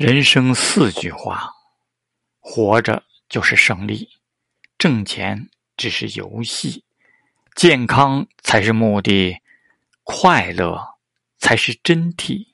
[0.00, 1.56] 人生四句话
[2.38, 4.08] 活着就是胜利
[4.78, 6.84] 挣钱只是游戏
[7.54, 9.42] 健康才是目的
[10.02, 10.96] 快乐
[11.36, 12.49] 才是真谛。